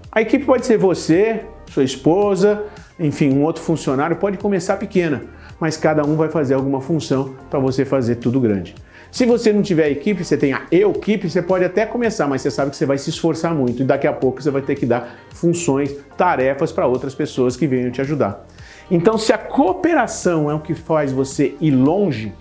A 0.10 0.22
equipe 0.22 0.46
pode 0.46 0.66
ser 0.66 0.78
você, 0.78 1.42
sua 1.70 1.84
esposa, 1.84 2.64
enfim, 2.98 3.34
um 3.34 3.44
outro 3.44 3.62
funcionário, 3.62 4.16
pode 4.16 4.38
começar 4.38 4.78
pequena, 4.78 5.24
mas 5.60 5.76
cada 5.76 6.06
um 6.06 6.16
vai 6.16 6.30
fazer 6.30 6.54
alguma 6.54 6.80
função 6.80 7.36
para 7.50 7.60
você 7.60 7.84
fazer 7.84 8.16
tudo 8.16 8.40
grande. 8.40 8.74
Se 9.12 9.26
você 9.26 9.52
não 9.52 9.62
tiver 9.62 9.90
equipe, 9.90 10.24
você 10.24 10.38
tem 10.38 10.54
a 10.54 10.64
eu-equipe, 10.72 11.30
você 11.30 11.42
pode 11.42 11.66
até 11.66 11.86
começar, 11.86 12.28
mas 12.28 12.42
você 12.42 12.50
sabe 12.50 12.72
que 12.72 12.78
você 12.78 12.86
vai 12.86 12.98
se 12.98 13.10
esforçar 13.10 13.54
muito 13.54 13.84
e 13.84 13.86
daqui 13.86 14.08
a 14.08 14.14
pouco 14.14 14.42
você 14.42 14.50
vai 14.50 14.62
ter 14.62 14.76
que 14.76 14.86
dar 14.86 15.18
funções, 15.32 15.94
tarefas 16.18 16.72
para 16.72 16.88
outras 16.88 17.14
pessoas 17.14 17.58
que 17.58 17.68
venham 17.68 17.92
te 17.92 18.02
ajudar. 18.02 18.46
Então, 18.94 19.18
se 19.18 19.34
a 19.34 19.40
cooperação 19.40 20.52
é 20.52 20.54
o 20.54 20.60
que 20.60 20.76
faz 20.76 21.12
você 21.12 21.56
ir 21.60 21.72
longe, 21.72 22.32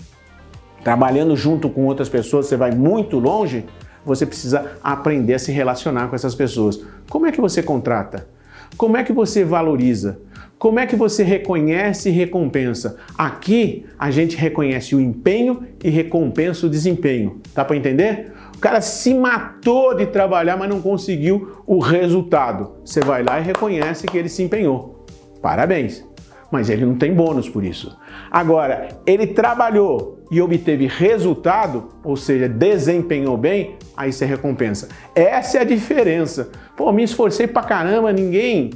trabalhando 0.84 1.34
junto 1.34 1.70
com 1.70 1.86
outras 1.86 2.10
pessoas, 2.10 2.44
você 2.44 2.58
vai 2.58 2.72
muito 2.72 3.18
longe, 3.18 3.64
você 4.04 4.26
precisa 4.26 4.72
aprender 4.84 5.32
a 5.32 5.38
se 5.38 5.50
relacionar 5.50 6.08
com 6.08 6.14
essas 6.14 6.34
pessoas. 6.34 6.84
Como 7.08 7.24
é 7.24 7.32
que 7.32 7.40
você 7.40 7.62
contrata? 7.62 8.28
Como 8.76 8.98
é 8.98 9.02
que 9.02 9.14
você 9.14 9.44
valoriza? 9.44 10.20
Como 10.58 10.78
é 10.78 10.86
que 10.86 10.94
você 10.94 11.22
reconhece 11.22 12.10
e 12.10 12.12
recompensa? 12.12 12.98
Aqui 13.16 13.86
a 13.98 14.10
gente 14.10 14.36
reconhece 14.36 14.94
o 14.94 15.00
empenho 15.00 15.66
e 15.82 15.88
recompensa 15.88 16.66
o 16.66 16.70
desempenho. 16.70 17.40
Dá 17.54 17.64
para 17.64 17.78
entender? 17.78 18.30
O 18.54 18.58
cara 18.58 18.82
se 18.82 19.14
matou 19.14 19.96
de 19.96 20.04
trabalhar, 20.04 20.58
mas 20.58 20.68
não 20.68 20.82
conseguiu 20.82 21.62
o 21.66 21.78
resultado. 21.78 22.74
Você 22.84 23.00
vai 23.00 23.22
lá 23.22 23.40
e 23.40 23.42
reconhece 23.42 24.06
que 24.06 24.18
ele 24.18 24.28
se 24.28 24.42
empenhou. 24.42 25.06
Parabéns 25.40 26.11
mas 26.52 26.68
ele 26.68 26.84
não 26.84 26.94
tem 26.94 27.14
bônus 27.14 27.48
por 27.48 27.64
isso. 27.64 27.98
Agora, 28.30 28.88
ele 29.06 29.26
trabalhou 29.26 30.20
e 30.30 30.38
obteve 30.38 30.86
resultado, 30.86 31.88
ou 32.04 32.14
seja, 32.14 32.46
desempenhou 32.46 33.38
bem, 33.38 33.76
aí 33.96 34.12
você 34.12 34.26
recompensa. 34.26 34.90
Essa 35.14 35.58
é 35.58 35.60
a 35.62 35.64
diferença. 35.64 36.50
Pô, 36.76 36.92
me 36.92 37.02
esforcei 37.02 37.46
pra 37.46 37.62
caramba, 37.62 38.12
ninguém 38.12 38.70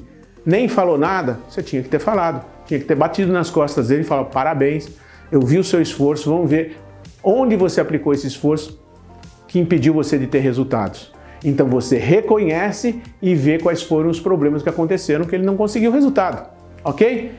nem 0.45 0.69
falou 0.69 0.97
nada. 0.97 1.39
Você 1.51 1.63
tinha 1.63 1.83
que 1.83 1.89
ter 1.91 1.99
falado, 1.99 2.43
tinha 2.65 2.81
que 2.81 2.87
ter 2.87 2.95
batido 2.95 3.31
nas 3.31 3.51
costas 3.51 3.89
dele 3.89 4.01
e 4.01 4.05
falar: 4.05 4.25
parabéns, 4.25 4.89
eu 5.31 5.43
vi 5.43 5.59
o 5.59 5.65
seu 5.65 5.83
esforço, 5.83 6.31
vamos 6.31 6.51
ver 6.51 6.79
onde 7.23 7.57
você 7.57 7.79
aplicou 7.79 8.15
esse 8.15 8.27
esforço 8.27 8.83
que 9.47 9.59
impediu 9.59 9.93
você 9.93 10.19
de 10.19 10.27
ter 10.27 10.39
resultados. 10.39 11.13
Então 11.45 11.69
você 11.69 11.99
reconhece 11.99 13.03
e 13.21 13.35
vê 13.35 13.59
quais 13.59 13.83
foram 13.83 14.09
os 14.09 14.19
problemas 14.19 14.63
que 14.63 14.69
aconteceram 14.71 15.27
que 15.27 15.35
ele 15.35 15.45
não 15.45 15.59
conseguiu 15.59 15.93
resultado, 15.93 16.49
ok? 16.83 17.33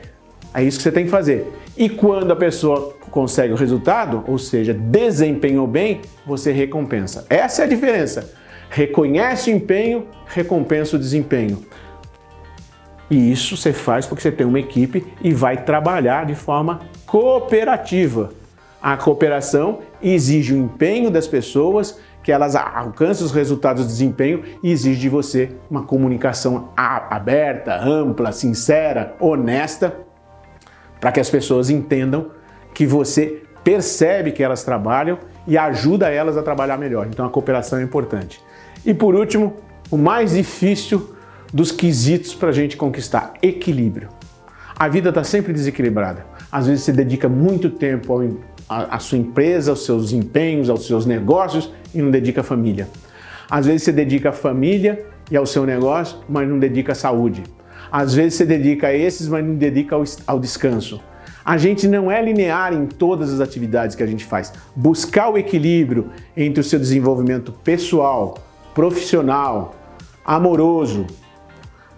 É 0.54 0.62
isso 0.62 0.78
que 0.78 0.82
você 0.82 0.92
tem 0.92 1.04
que 1.04 1.10
fazer. 1.10 1.52
E 1.76 1.88
quando 1.88 2.32
a 2.32 2.36
pessoa 2.36 2.94
consegue 3.10 3.52
o 3.52 3.56
resultado, 3.56 4.24
ou 4.26 4.38
seja, 4.38 4.74
desempenhou 4.74 5.66
bem, 5.66 6.00
você 6.26 6.52
recompensa. 6.52 7.26
Essa 7.28 7.62
é 7.62 7.64
a 7.64 7.68
diferença. 7.68 8.32
Reconhece 8.70 9.50
o 9.50 9.54
empenho, 9.54 10.06
recompensa 10.26 10.96
o 10.96 10.98
desempenho. 10.98 11.64
E 13.10 13.32
isso 13.32 13.56
você 13.56 13.72
faz 13.72 14.06
porque 14.06 14.22
você 14.22 14.32
tem 14.32 14.46
uma 14.46 14.60
equipe 14.60 15.06
e 15.22 15.32
vai 15.32 15.64
trabalhar 15.64 16.26
de 16.26 16.34
forma 16.34 16.80
cooperativa. 17.06 18.30
A 18.82 18.96
cooperação 18.96 19.80
exige 20.02 20.52
o 20.52 20.58
empenho 20.58 21.10
das 21.10 21.26
pessoas, 21.26 21.98
que 22.22 22.30
elas 22.30 22.54
alcancem 22.54 23.24
os 23.24 23.32
resultados 23.32 23.84
do 23.84 23.88
desempenho 23.88 24.42
e 24.62 24.70
exige 24.70 25.00
de 25.00 25.08
você 25.08 25.50
uma 25.70 25.84
comunicação 25.84 26.68
aberta, 26.76 27.80
ampla, 27.82 28.32
sincera, 28.32 29.16
honesta 29.18 30.07
para 31.00 31.12
que 31.12 31.20
as 31.20 31.30
pessoas 31.30 31.70
entendam 31.70 32.30
que 32.74 32.86
você 32.86 33.42
percebe 33.64 34.32
que 34.32 34.42
elas 34.42 34.64
trabalham 34.64 35.18
e 35.46 35.56
ajuda 35.58 36.08
elas 36.08 36.36
a 36.36 36.42
trabalhar 36.42 36.76
melhor. 36.76 37.06
Então 37.06 37.26
a 37.26 37.30
cooperação 37.30 37.78
é 37.78 37.82
importante. 37.82 38.40
E 38.84 38.94
por 38.94 39.14
último, 39.14 39.56
o 39.90 39.96
mais 39.96 40.32
difícil 40.32 41.14
dos 41.52 41.72
quesitos 41.72 42.34
para 42.34 42.50
a 42.50 42.52
gente 42.52 42.76
conquistar: 42.76 43.34
equilíbrio. 43.42 44.08
A 44.78 44.88
vida 44.88 45.08
está 45.08 45.24
sempre 45.24 45.52
desequilibrada. 45.52 46.24
Às 46.52 46.66
vezes 46.66 46.84
você 46.84 46.92
dedica 46.92 47.28
muito 47.28 47.68
tempo 47.68 48.22
à 48.68 48.98
sua 48.98 49.18
empresa, 49.18 49.72
aos 49.72 49.84
seus 49.84 50.12
empenhos, 50.12 50.70
aos 50.70 50.86
seus 50.86 51.04
negócios 51.04 51.72
e 51.94 52.00
não 52.00 52.10
dedica 52.10 52.42
à 52.42 52.44
família. 52.44 52.88
Às 53.50 53.66
vezes 53.66 53.82
você 53.82 53.92
dedica 53.92 54.28
à 54.28 54.32
família 54.32 55.04
e 55.30 55.36
ao 55.36 55.46
seu 55.46 55.66
negócio, 55.66 56.18
mas 56.28 56.48
não 56.48 56.58
dedica 56.58 56.92
à 56.92 56.94
saúde. 56.94 57.42
Às 57.90 58.14
vezes 58.14 58.34
você 58.34 58.44
dedica 58.44 58.88
a 58.88 58.94
esses, 58.94 59.28
mas 59.28 59.44
não 59.44 59.54
dedica 59.54 59.96
ao, 59.96 60.04
ao 60.26 60.38
descanso. 60.38 61.00
A 61.44 61.56
gente 61.56 61.88
não 61.88 62.10
é 62.10 62.20
linear 62.20 62.74
em 62.74 62.86
todas 62.86 63.32
as 63.32 63.40
atividades 63.40 63.96
que 63.96 64.02
a 64.02 64.06
gente 64.06 64.24
faz. 64.24 64.52
Buscar 64.76 65.30
o 65.30 65.38
equilíbrio 65.38 66.10
entre 66.36 66.60
o 66.60 66.64
seu 66.64 66.78
desenvolvimento 66.78 67.52
pessoal, 67.52 68.38
profissional, 68.74 69.74
amoroso, 70.24 71.06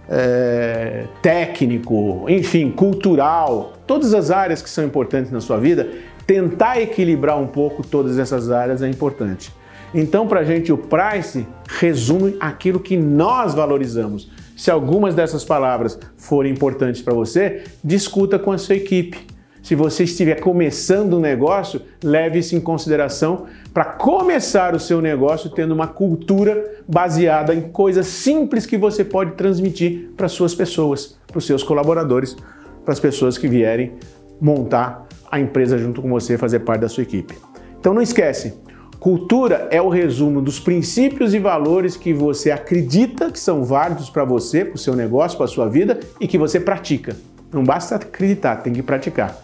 é, 0.09 1.07
técnico, 1.21 2.27
enfim, 2.29 2.71
cultural, 2.71 3.73
todas 3.87 4.15
as 4.15 4.31
áreas 4.31 4.63
que 4.63 4.71
são 4.71 4.85
importantes 4.85 5.33
na 5.33 5.41
sua 5.41 5.59
vida, 5.59 5.89
tentar 6.27 6.81
equilibrar 6.81 7.39
um 7.39 7.47
pouco 7.47 7.85
todas 7.85 8.19
essas 8.19 8.51
áreas 8.51 8.83
é 8.83 8.89
importante. 8.89 9.53
Então, 9.93 10.29
para 10.29 10.41
a 10.41 10.45
gente, 10.45 10.73
o 10.73 10.79
price 10.79 11.45
resume 11.67 12.37
aquilo 12.39 12.79
que 12.79 12.97
nós 12.97 13.53
valorizamos. 13.53 14.31
Se 14.61 14.71
algumas 14.71 15.15
dessas 15.15 15.43
palavras 15.43 15.99
forem 16.19 16.53
importantes 16.53 17.01
para 17.01 17.15
você, 17.15 17.65
discuta 17.83 18.39
com 18.39 18.53
a 18.53 18.59
sua 18.59 18.77
equipe. 18.77 19.27
Se 19.63 19.75
você 19.75 20.05
estiver 20.05 20.39
começando 20.39 21.17
um 21.17 21.21
negócio, 21.21 21.81
leve 22.05 22.41
isso 22.41 22.55
em 22.55 22.61
consideração 22.61 23.47
para 23.73 23.87
começar 23.87 24.75
o 24.75 24.79
seu 24.79 25.01
negócio 25.01 25.49
tendo 25.49 25.73
uma 25.73 25.87
cultura 25.87 26.83
baseada 26.87 27.55
em 27.55 27.71
coisas 27.71 28.07
simples 28.07 28.67
que 28.67 28.77
você 28.77 29.03
pode 29.03 29.33
transmitir 29.33 30.11
para 30.15 30.29
suas 30.29 30.55
pessoas, 30.55 31.19
para 31.27 31.39
os 31.39 31.47
seus 31.47 31.63
colaboradores, 31.63 32.37
para 32.85 32.93
as 32.93 33.01
pessoas 33.01 33.39
que 33.39 33.49
vierem 33.49 33.95
montar 34.39 35.09
a 35.31 35.41
empresa 35.41 35.79
junto 35.79 36.03
com 36.03 36.11
você, 36.11 36.37
fazer 36.37 36.59
parte 36.59 36.83
da 36.83 36.89
sua 36.91 37.03
equipe. 37.03 37.35
Então 37.79 37.95
não 37.95 38.03
esquece, 38.03 38.61
Cultura 39.01 39.67
é 39.71 39.81
o 39.81 39.89
resumo 39.89 40.43
dos 40.43 40.61
princípios 40.61 41.33
e 41.33 41.39
valores 41.39 41.97
que 41.97 42.13
você 42.13 42.51
acredita 42.51 43.33
que 43.33 43.41
são 43.41 43.65
válidos 43.65 44.11
para 44.11 44.27
você, 44.27 44.63
para 44.63 44.75
o 44.75 44.79
seu 44.79 44.95
negócio, 44.95 45.39
para 45.39 45.47
a 45.47 45.49
sua 45.49 45.67
vida 45.71 45.99
e 46.21 46.29
que 46.29 46.37
você 46.37 46.61
pratica. 46.61 47.17
Não 47.51 47.65
basta 47.65 47.97
acreditar, 47.97 48.57
tem 48.57 48.75
que 48.75 48.83
praticar. 48.83 49.43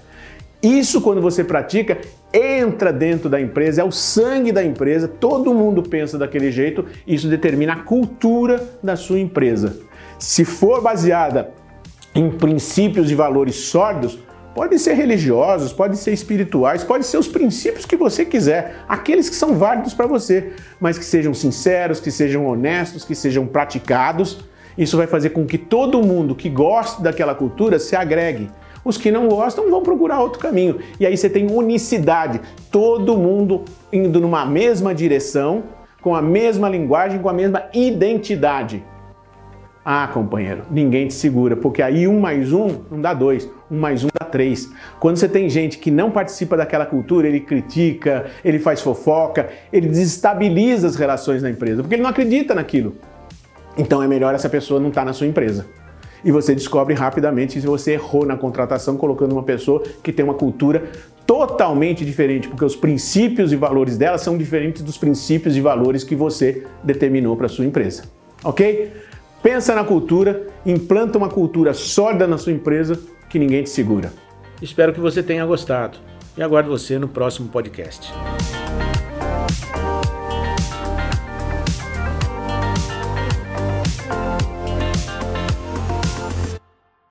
Isso, 0.62 1.00
quando 1.00 1.22
você 1.22 1.42
pratica, 1.42 1.98
entra 2.34 2.92
dentro 2.92 3.30
da 3.30 3.40
empresa, 3.40 3.80
é 3.80 3.84
o 3.84 3.90
sangue 3.90 4.52
da 4.52 4.62
empresa, 4.62 5.08
todo 5.08 5.54
mundo 5.54 5.82
pensa 5.82 6.18
daquele 6.18 6.52
jeito, 6.52 6.84
isso 7.06 7.26
determina 7.26 7.72
a 7.72 7.76
cultura 7.76 8.62
da 8.82 8.94
sua 8.94 9.18
empresa. 9.18 9.78
Se 10.18 10.44
for 10.44 10.82
baseada 10.82 11.50
em 12.14 12.30
princípios 12.30 13.10
e 13.10 13.14
valores 13.14 13.54
sólidos, 13.54 14.18
Podem 14.56 14.78
ser 14.78 14.94
religiosos, 14.94 15.70
podem 15.70 15.98
ser 15.98 16.14
espirituais, 16.14 16.82
podem 16.82 17.02
ser 17.02 17.18
os 17.18 17.28
princípios 17.28 17.84
que 17.84 17.94
você 17.94 18.24
quiser, 18.24 18.76
aqueles 18.88 19.28
que 19.28 19.36
são 19.36 19.54
válidos 19.54 19.92
para 19.92 20.06
você, 20.06 20.54
mas 20.80 20.96
que 20.96 21.04
sejam 21.04 21.34
sinceros, 21.34 22.00
que 22.00 22.10
sejam 22.10 22.46
honestos, 22.46 23.04
que 23.04 23.14
sejam 23.14 23.46
praticados. 23.46 24.38
Isso 24.78 24.96
vai 24.96 25.06
fazer 25.06 25.28
com 25.28 25.44
que 25.44 25.58
todo 25.58 26.02
mundo 26.02 26.34
que 26.34 26.48
gosta 26.48 27.02
daquela 27.02 27.34
cultura 27.34 27.78
se 27.78 27.94
agregue. 27.94 28.48
Os 28.82 28.96
que 28.96 29.10
não 29.10 29.28
gostam 29.28 29.68
vão 29.68 29.82
procurar 29.82 30.20
outro 30.20 30.40
caminho. 30.40 30.78
E 30.98 31.04
aí 31.04 31.14
você 31.14 31.28
tem 31.28 31.50
unicidade, 31.50 32.40
todo 32.70 33.14
mundo 33.14 33.62
indo 33.92 34.18
numa 34.22 34.46
mesma 34.46 34.94
direção, 34.94 35.64
com 36.00 36.16
a 36.16 36.22
mesma 36.22 36.66
linguagem, 36.66 37.20
com 37.20 37.28
a 37.28 37.34
mesma 37.34 37.64
identidade. 37.74 38.82
Ah, 39.88 40.10
companheiro, 40.12 40.64
ninguém 40.68 41.06
te 41.06 41.14
segura, 41.14 41.56
porque 41.56 41.80
aí 41.80 42.08
um 42.08 42.18
mais 42.18 42.52
um 42.52 42.80
não 42.90 43.00
dá 43.00 43.14
dois, 43.14 43.48
um 43.70 43.78
mais 43.78 44.02
um 44.02 44.08
dá 44.18 44.26
três. 44.26 44.68
Quando 44.98 45.16
você 45.16 45.28
tem 45.28 45.48
gente 45.48 45.78
que 45.78 45.92
não 45.92 46.10
participa 46.10 46.56
daquela 46.56 46.84
cultura, 46.84 47.28
ele 47.28 47.38
critica, 47.38 48.26
ele 48.44 48.58
faz 48.58 48.80
fofoca, 48.80 49.48
ele 49.72 49.86
desestabiliza 49.86 50.88
as 50.88 50.96
relações 50.96 51.40
na 51.40 51.50
empresa, 51.50 51.82
porque 51.82 51.94
ele 51.94 52.02
não 52.02 52.10
acredita 52.10 52.52
naquilo. 52.52 52.96
Então 53.78 54.02
é 54.02 54.08
melhor 54.08 54.34
essa 54.34 54.48
pessoa 54.48 54.80
não 54.80 54.88
estar 54.88 55.02
tá 55.02 55.04
na 55.04 55.12
sua 55.12 55.28
empresa. 55.28 55.66
E 56.24 56.32
você 56.32 56.52
descobre 56.52 56.92
rapidamente 56.92 57.60
se 57.60 57.64
você 57.68 57.92
errou 57.92 58.26
na 58.26 58.36
contratação 58.36 58.96
colocando 58.96 59.30
uma 59.34 59.44
pessoa 59.44 59.84
que 60.02 60.10
tem 60.10 60.24
uma 60.24 60.34
cultura 60.34 60.82
totalmente 61.24 62.04
diferente, 62.04 62.48
porque 62.48 62.64
os 62.64 62.74
princípios 62.74 63.52
e 63.52 63.56
valores 63.56 63.96
dela 63.96 64.18
são 64.18 64.36
diferentes 64.36 64.82
dos 64.82 64.98
princípios 64.98 65.56
e 65.56 65.60
valores 65.60 66.02
que 66.02 66.16
você 66.16 66.66
determinou 66.82 67.36
para 67.36 67.46
sua 67.46 67.64
empresa. 67.64 68.02
Ok? 68.42 69.06
Pensa 69.46 69.76
na 69.76 69.84
cultura, 69.84 70.48
implanta 70.66 71.16
uma 71.16 71.28
cultura 71.28 71.72
sólida 71.72 72.26
na 72.26 72.36
sua 72.36 72.50
empresa 72.50 72.98
que 73.30 73.38
ninguém 73.38 73.62
te 73.62 73.70
segura. 73.70 74.12
Espero 74.60 74.92
que 74.92 74.98
você 74.98 75.22
tenha 75.22 75.46
gostado 75.46 75.98
e 76.36 76.42
aguardo 76.42 76.68
você 76.68 76.98
no 76.98 77.06
próximo 77.06 77.48
podcast. 77.48 78.12